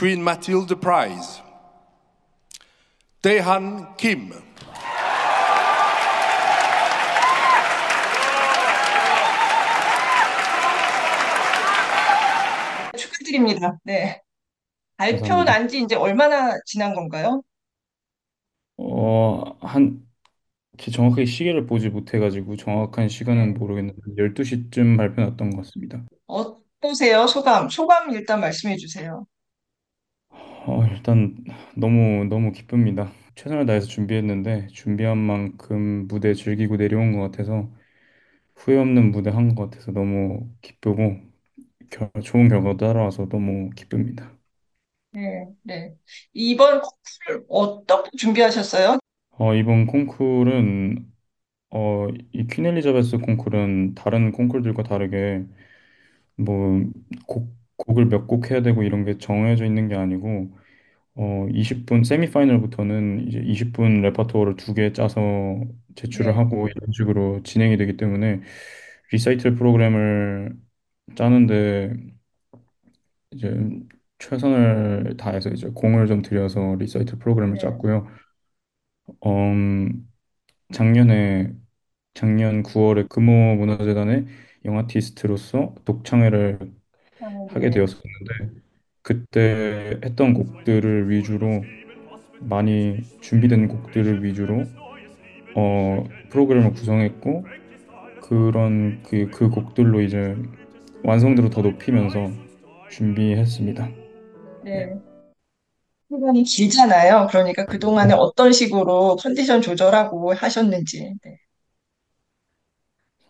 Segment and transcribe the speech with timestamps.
[0.00, 1.42] Queen Mathilde Prize.
[3.20, 4.32] Daehan Kim.
[12.96, 13.78] 축하드립니다.
[13.84, 14.20] 네.
[14.96, 15.52] 발표 감사합니다.
[15.52, 17.42] 난 지 이제 얼마나 지난 건가요?
[18.76, 20.00] 어, 한,
[20.78, 23.58] 정확하게 시계를 보지 못해가지고 정확한 시간은 네.
[23.58, 26.02] 모르겠는데 12시쯤 발표 났던 것 같습니다.
[26.26, 27.26] 어떠세요?
[27.26, 27.68] 소감?
[27.68, 29.26] 소감 일단 말씀해 주세요.
[30.66, 31.36] 어, 일단
[31.76, 33.12] 너무 너무 기쁩니다.
[33.34, 37.70] 최선을 다해서 준비했는데 준비한 만큼 무대 즐기고 내려온 것 같아서
[38.56, 41.20] 후회 없는 무대 한 것 같아서 너무 기쁘고
[41.90, 44.36] 결- 좋은 결과 따라와서 너무 기쁩니다.
[45.12, 45.94] 네, 네.
[46.32, 48.98] 이번 콩쿠르 어떻게 준비하셨어요?
[49.32, 51.10] 어, 이번 콩쿨은
[51.70, 55.46] 어, 이 퀸 엘리자베스 콩쿨은 다른 콩쿨들과 다르게
[56.36, 56.82] 뭐
[57.26, 57.48] 곡,
[57.86, 60.50] 곡을 몇 곡 해야 되고 이런 게 정해져 있는 게 아니고
[61.16, 65.20] 어 20분 세미파이널부터는 이제 20분 repertoire를 두 개 짜서
[65.96, 68.42] 제출을 네, 하고 이런 식으로 진행이 되기 때문에
[69.12, 70.56] 리사이틀 프로그램을
[71.16, 71.94] 짜는데
[73.32, 73.56] 이제
[74.18, 77.60] 최선을 다해서 이제 공을 좀 들여서 리사이틀 프로그램을 네.
[77.60, 78.06] 짰고요.
[79.26, 80.08] 음,
[80.74, 81.52] 작년에
[82.14, 84.26] 작년 9월에 금호 문화재단의
[84.64, 86.66] 영아티스트로서 독창회를 아,
[87.48, 88.60] 하게 네, 되었었는데
[89.02, 91.62] 그때 했던 곡들을 위주로
[92.40, 94.64] 많이 준비된 곡들을 위주로
[95.54, 97.44] 어, 프로그램을 구성했고
[98.22, 100.36] 그런 그, 그 곡들로 이제
[101.02, 102.30] 완성도를 더 높이면서
[102.90, 103.90] 준비했습니다.
[104.64, 104.86] 네.
[104.86, 105.00] 네.
[106.12, 107.28] 시간이 길잖아요.
[107.30, 111.14] 그러니까 그동안에 어떤 식으로 컨디션 조절하고 하셨는지.
[111.24, 111.36] 네,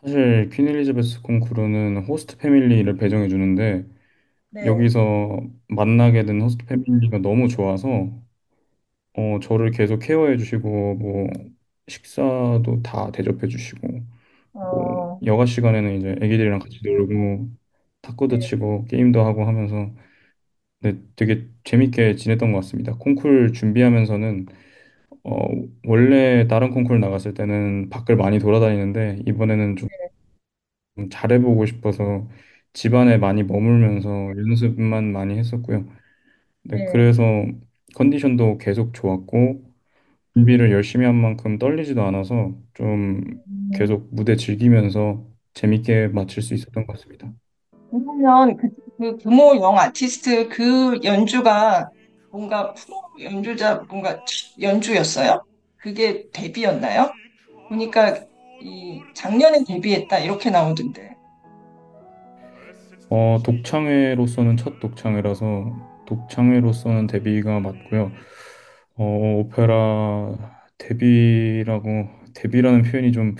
[0.02, 3.86] 사실 퀸 엘리자베스 콩쿠르는 host family를 배정해 주는데
[4.50, 7.88] 네, 여기서 만나게 된 host family가 너무 좋아서
[9.14, 11.28] 어, 저를 계속 케어해 주시고 뭐
[11.88, 13.88] 식사도 다 대접해 주시고
[14.70, 17.50] 뭐 어, 여가 시간에는 이제 애기들이랑 같이 놀고
[18.02, 19.92] 탁구도 네, 치고 게임도 하고 하면서
[20.80, 22.96] 네, 되게 재밌게 지냈던 것 같습니다.
[22.96, 24.46] 콩쿨 준비하면서는
[25.24, 25.34] 어,
[25.86, 29.88] 원래 다른 콩쿨 나갔을 때는 밖을 많이 돌아다니는데 이번에는 좀
[31.10, 32.28] 잘해보고 싶어서
[32.72, 35.86] 집안에 많이 머물면서 연습만 많이 했었고요.
[36.64, 36.84] 네, 네.
[36.84, 37.22] 그래서
[37.96, 39.64] 컨디션도 계속 좋았고
[40.34, 46.86] 준비를 열심히 한 만큼 떨리지도 않아서 좀 음, 계속 무대 즐기면서 재밌게 마칠 수 있었던
[46.86, 47.32] 것 같습니다.
[47.90, 51.90] 그러면 그, 그 금호 영 아티스트 그 연주가
[52.30, 55.44] 뭔가 프로 연주자 뭔가 첫 연주였어요?
[55.76, 57.10] 그게 데뷔였나요?
[57.68, 58.24] 보니까
[58.62, 61.16] 이 작년에 데뷔했다 이렇게 나오던데.
[63.08, 68.12] 어, 독창회로서는 첫 독창회라서 독창회로서는 데뷔가 맞고요.
[68.96, 69.04] 어,
[69.38, 70.36] 오페라
[70.78, 73.34] 데뷔라고 데뷔라는 표현이 좀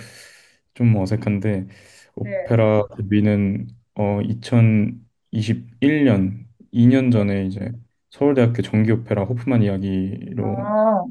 [0.73, 1.67] 좀 어색한데
[2.15, 2.15] 네.
[2.15, 7.71] 오페라 데뷔는 어, 2021년 2년 전에 이제
[8.11, 11.05] 서울대학교 정기오페라 호프만 이야기로 아,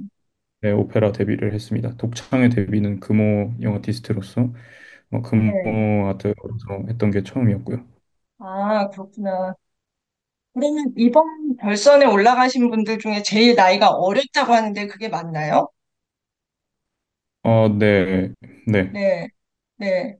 [0.62, 1.97] 네, 오페라 데뷔를 했습니다.
[1.97, 4.53] 독창회 데뷔는 금호 영아티스트로서
[5.12, 5.50] 어, 네.
[5.62, 7.87] 금호 아트로서 했던 게 처음이었고요.
[8.39, 9.55] 아, 그렇구나.
[10.55, 15.69] 그러면 이번 결선에 올라가신 분들 중에 제일 나이가 어렸다고 하는데 그게 맞나요?
[17.43, 18.33] 어, 네,
[18.66, 18.91] 네.
[18.93, 19.28] 네,
[19.77, 20.19] 네.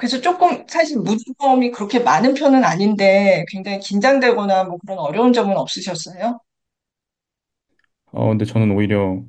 [0.00, 6.40] 그래서 조금 사실 무대경험이 그렇게 많은 편은 아닌데 굉장히 긴장되거나 뭐 그런 어려운 점은 없으셨어요?
[8.12, 9.22] 어, 근데 저는 오히려,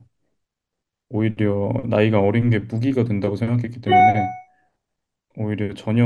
[1.10, 4.34] 오히려 나이가 어린 게 무기가 된다고 생각했기 때문에
[5.36, 6.06] 오히려 전혀,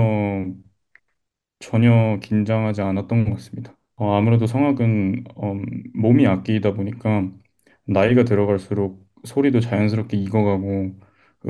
[1.59, 3.77] 전혀 긴장하지 않았던 것 같습니다.
[3.95, 7.29] 어, 아무래도 성악은 음, 몸이 악기이다 보니까
[7.85, 10.95] 나이가 들어갈수록 소리도 자연스럽게 익어가고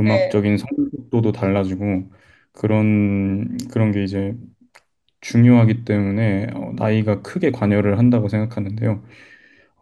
[0.07, 2.11] 네, 음악적인 성숙도도 달라지고
[2.55, 4.35] 그런, 그런 게 이제
[5.21, 9.03] 중요하기 때문에 어, 나이가 크게 관여를 한다고 생각하는데요.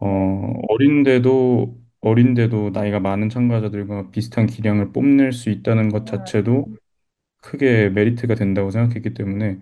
[0.00, 6.66] 어, 어린데도 어린데도 나이가 많은 참가자들과 비슷한 기량을 뽐낼 수 있다는 것 아, 자체도
[7.42, 9.60] 크게 메리트가 된다고 생각했기 때문에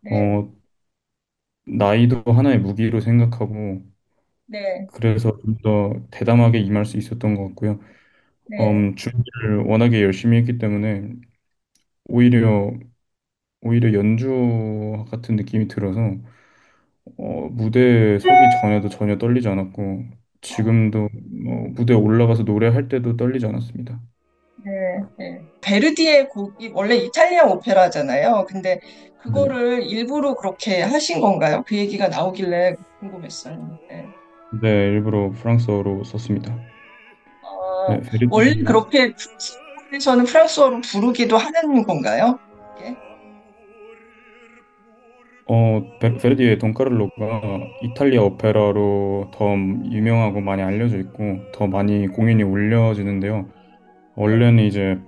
[0.00, 0.52] 네, 어,
[1.66, 3.80] 나이도 하나의 무기로 생각하고
[4.46, 7.80] 네, 그래서 좀 더 대담하게 임할 수 있었던 것 같고요.
[8.46, 11.12] 네, 음, 준비를 워낙에 열심히 했기 때문에
[12.08, 12.72] 오히려
[13.62, 16.00] 오히려 연주 같은 느낌이 들어서
[17.16, 20.04] 어, 무대 서기 전에도 전혀 떨리지 않았고
[20.40, 24.00] 지금도 어, 무대 올라가서 노래할 때도 떨리지 않았습니다.
[24.64, 25.42] 네, 네.
[25.60, 28.46] 베르디의 곡이 원래 이탈리아 오페라잖아요.
[28.48, 28.80] 근데
[29.22, 29.22] 네.
[29.22, 31.64] 그거를 일부러 그렇게 하신 건가요?
[31.66, 33.78] 그 얘기가 나오길래 궁금했어요.
[33.88, 34.06] 네.
[34.50, 36.68] 네, 일부러 프랑스어로 썼습니다.
[37.42, 37.48] 어,
[37.86, 39.14] 네, 베르디, 원래 그렇게
[39.92, 42.38] 에서는 프랑스어로 부르기도 하는 건가요?
[42.82, 42.96] 예?
[45.46, 47.40] 어, 베- 베르디의 돈카를로가
[47.82, 49.54] 이탈리아 오페라로 더
[49.90, 53.36] 유명하고 많이 알려져 있고 더 많이 공연이 올려지는데요.
[53.36, 53.44] 네.
[54.16, 54.98] 원래는 이제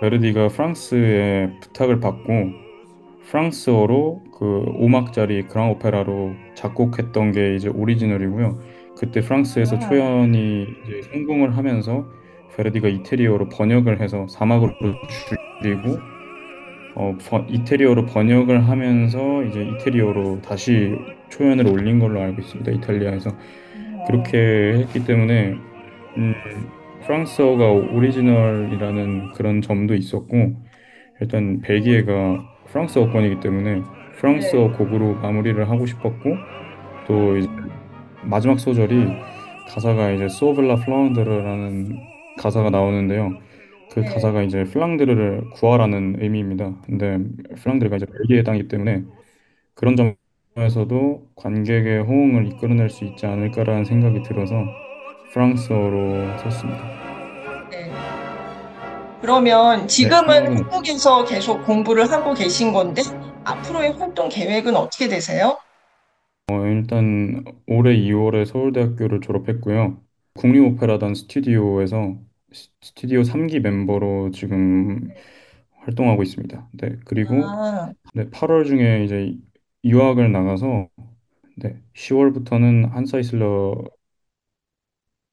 [0.00, 2.50] 베르디가 프랑스에 부탁을 받고
[3.28, 8.58] 프랑스어로 그 5막짜리 그랑 오페라로 작곡했던 게 이제 오리지널이고요.
[8.96, 12.06] 그때 프랑스에서 아, 초연이 이제 성공을 하면서
[12.54, 14.72] 베르디가 이태리어로 번역을 해서 사막으로
[15.60, 15.98] 줄이고
[16.94, 20.94] 어, 번- 이태리어로 번역을 하면서 이제 이태리어로 다시
[21.28, 22.72] 초연을 올린 걸로 알고 있습니다.
[22.72, 24.38] 이탈리아에서 어, 그렇게
[24.78, 25.56] 했기 때문에
[26.16, 26.34] 음,
[27.04, 30.54] 프랑스어가 오리지널이라는 그런 점도 있었고
[31.20, 33.82] 일단 벨기에가 프랑스어권이기 때문에 네.
[34.18, 36.34] 프랑스어 곡으로 마무리를 하고 싶었고
[37.06, 37.70] 또 이제 음,
[38.22, 39.06] 마지막 소절이
[39.68, 43.38] 가사가 이제 소블라 플랑드르라는 가사가 나오는데요.
[43.92, 44.06] 그 네.
[44.12, 46.74] 가사가 이제 플랑드르를 구하라는 의미입니다.
[46.84, 47.18] 근데
[47.56, 49.04] 플랑드르가 이제 벨기에 땅이기 때문에
[49.74, 49.96] 그런
[50.54, 54.54] 점에서도 관객의 호응을 이끌어낼 수 있지 않을까라는 생각이 들어서
[55.32, 56.82] 프랑스어로 썼습니다.
[57.70, 57.90] 네.
[59.20, 63.02] 그러면 네, 지금은 성악은 한국에서 계속 공부를 하고 계신 건데,
[63.44, 65.58] 앞으로의 활동 계획은 어떻게 되세요?
[66.50, 69.98] 어, 일단 올해 2월에 서울대학교를 졸업했고요.
[70.34, 72.16] 국립오페라단 스튜디오에서
[72.52, 75.12] 스- 스튜디오 3기 멤버로 지금
[75.80, 76.70] 활동하고 있습니다.
[76.74, 79.36] 네, 그리고 아, 네, 8월 중에 이제
[79.84, 80.88] 유학을 나가서
[81.58, 83.84] 네, 10월부터는 한사이슬러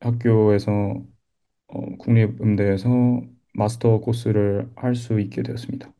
[0.02, 0.72] 학교에서
[1.68, 2.90] 어, 국립음대에서
[3.56, 5.94] 마스터 코스를 할 수 있게 되었습니다.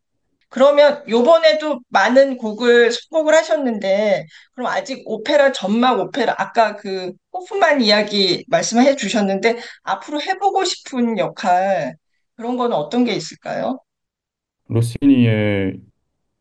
[0.54, 8.46] 그러면 요번에도 많은 곡을 선곡을 하셨는데, 그럼 아직 오페라, 전막 오페라, 아까 그 호프만 이야기
[8.50, 11.96] 말씀해 주셨는데, 앞으로 해보고 싶은 역할,
[12.36, 13.80] 그런 거는 어떤 게 있을까요?
[14.68, 15.82] 로시니의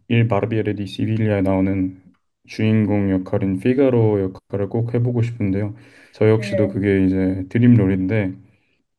[0.09, 2.03] 일 바르비에레 디 시빌리아에 나오는
[2.49, 4.20] 주인공 역할인 피가로
[4.50, 5.76] 역할을 꼭 해보고 싶은데요.
[6.12, 8.35] 저 역시도 네, 그게 이제 드림롤인데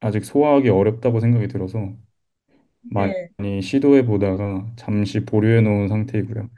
[0.02, 1.94] 아직 소화하기 어렵다고 생각이 들어서
[2.92, 6.50] 네, 많이 시도해 보다가 잠시 보류해 놓은 상태이고요.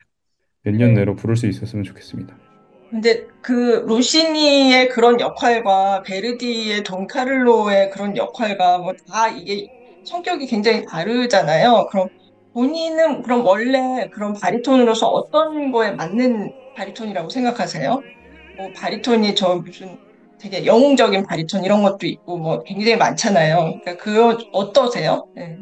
[0.64, 1.02] 몇 년 네.
[1.02, 2.42] 내로 부를 수 있었으면 좋겠습니다.
[2.90, 9.68] 근데 그 로시니의 그런 역할과 베르디의 돈카를로의 그런 역할과 뭐 다 이게
[10.04, 11.88] 성격이 굉장히 다르잖아요.
[11.92, 12.08] 그럼
[12.54, 18.04] 본인은 그럼 원래 그런 바리톤으로서 어떤 거에 맞는 바리톤이라고 생각하세요?
[18.56, 19.98] 뭐 바리톤이 저 무슨
[20.38, 23.80] 되게 영웅적인 바리톤 이런 것도 있고 뭐 굉장히 많잖아요.
[23.84, 25.28] 그러니까 그 어떠세요?
[25.36, 25.58] 네.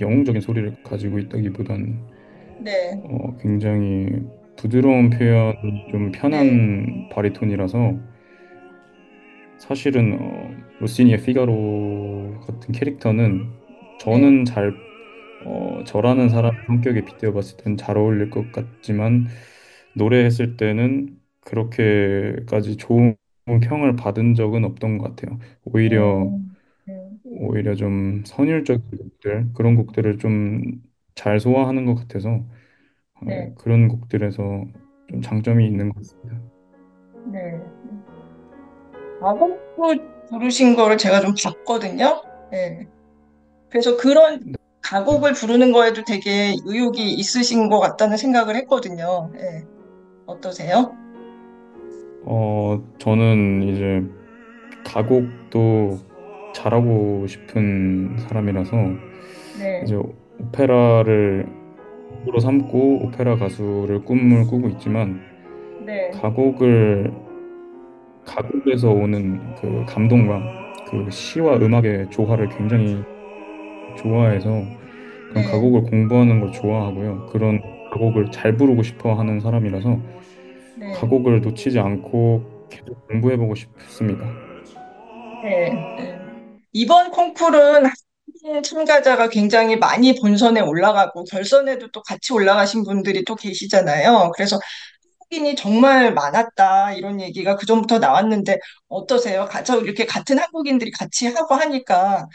[0.00, 2.06] 영웅적인 소리를 가지고 있다기보단
[2.58, 3.00] 네.
[3.02, 4.08] 어, 굉장히
[4.56, 6.12] 부드러운 표현이 좀 네.
[6.12, 8.00] 편한 바리톤이라서
[9.58, 10.50] 사실은 어,
[10.80, 13.54] 로시니의 피가로 같은 캐릭터는
[14.04, 14.04] 네.
[14.04, 14.72] 저는 잘
[15.46, 19.28] 어, 저라는 사람 성격에 빗대어 봤을 때는 잘 어울릴 것 같지만
[19.94, 23.16] 노래했을 때는 그렇게까지 좋은
[23.62, 25.38] 평을 받은 적은 없던 것 같아요.
[25.64, 26.45] 오히려 음, 네.
[27.36, 30.86] 오히려 좀 선율적인 곡들 그런 곡들을 좀
[31.16, 33.52] 잘 소화하는 것 같아서 어, 네.
[33.58, 34.36] 그런 곡들에서
[35.08, 36.40] 좀 장점이 있는 것 같습니다.
[37.32, 37.58] 네.
[39.20, 39.94] 가곡도
[40.28, 42.22] 부르신 거를 제가 좀 봤거든요.
[42.52, 42.86] 네.
[43.70, 49.30] 그래서 그런 가곡을 부르는 거에도 되게 의욕이 있으신 것 같다는 생각을 했거든요.
[49.32, 49.64] 네.
[50.26, 50.94] 어떠세요?
[52.24, 54.04] 어, 저는 이제
[54.84, 55.98] 가곡도
[56.56, 58.76] 잘하고 싶은 사람이라서
[59.58, 59.82] 네.
[59.84, 59.94] 이제
[60.40, 61.46] 오페라를
[62.24, 65.20] 꿈으로 삼고 오페라 가수를 꿈을 꾸고 있지만
[65.84, 66.10] 네.
[66.10, 67.12] 가곡을
[68.24, 70.42] 가곡에서 오는 그 감동과
[70.88, 73.02] 그 시와 음악의 조화를 굉장히
[73.98, 75.42] 좋아해서 그런 네.
[75.42, 77.26] 가곡을 공부하는 걸 좋아하고요.
[77.30, 77.60] 그런
[77.92, 79.98] 가곡을 잘 부르고 싶어 하는 사람이라서
[80.78, 80.92] 네.
[80.92, 84.26] 가곡을 놓치지 않고 계속 공부해보고 싶습니다.
[85.44, 86.25] 네.
[86.76, 86.80] 네.
[86.82, 94.32] 이번 콩쿠르는 한국인 참가자가 굉장히 많이 본선에 올라가고 결선에도 또 같이 올라가신 분들이 또 계시잖아요.
[94.34, 94.58] 그래서
[95.20, 99.46] 한국인이 정말 많았다 이런 얘기가 그 전부터 나왔는데 어떠세요?
[99.46, 102.26] 가서 이렇게 같은 한국인들이 같이 하고 하니까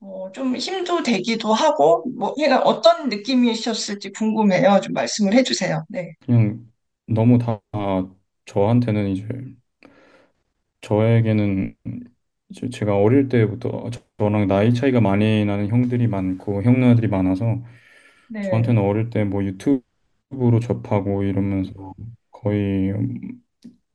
[0.00, 4.80] 어, 좀 힘도 되기도 하고 뭐 얘가 어떤 느낌이셨을지 궁금해요.
[4.82, 5.84] 좀 말씀을 해주세요.
[5.88, 6.66] 네, 그냥
[7.06, 7.60] 너무 다
[8.46, 9.26] 저한테는 이제
[10.80, 12.09] 저에게는 이
[12.54, 17.62] 제 제가 어릴 때부터 저- 저랑 나이 차이가 많이 나는 형들이 많고 형 누나들이 많아서
[18.28, 21.94] 네, 저한테는 어릴 때 뭐 유튜브로 접하고 이러면서
[22.30, 22.92] 거의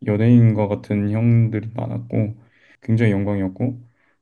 [0.05, 2.35] 연예인과 같은 형들이 많았고
[2.81, 3.81] 굉장히 영광이었고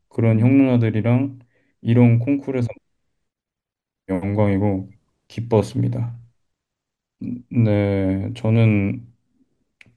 [0.09, 1.39] 그런 형 누나들이랑
[1.81, 2.67] 이런 콩쿠르에서
[4.07, 4.89] 영광이고
[5.27, 6.17] 기뻤습니다.
[7.49, 9.07] 네, 저는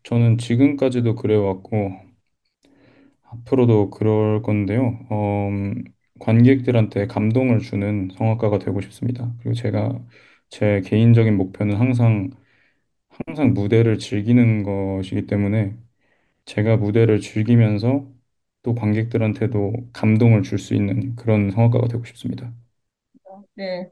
[0.05, 1.93] 저는 지금까지도 그래왔고
[3.41, 4.99] 앞으로도 그럴 건데요.
[5.11, 5.85] 어, 음,
[6.21, 9.35] 관객들한테 감동을 주는 성악가가 되고 싶습니다.
[9.41, 10.01] 그리고 제가
[10.49, 12.31] 제 개인적인 목표는 항상
[13.27, 15.77] 항상 무대를 즐기는 것이기 때문에
[16.47, 18.09] 제가 무대를 즐기면서
[18.63, 22.53] 또 관객들한테도 감동을 줄 수 있는 그런 성악가가 되고 싶습니다.
[23.55, 23.89] 네.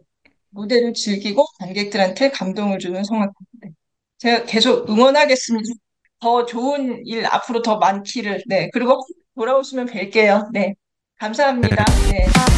[0.50, 3.32] 무대를 즐기고 관객들한테 감동을 주는 성악.
[3.62, 3.70] 네.
[4.18, 5.68] 제가 계속 응원하겠습니다.
[6.20, 8.42] 더 좋은 일 앞으로 더 많기를.
[8.48, 8.70] 네.
[8.72, 9.00] 그리고
[9.34, 10.48] 돌아오시면 뵐게요.
[10.52, 10.74] 네.
[11.18, 11.84] 감사합니다.
[12.10, 12.53] 네.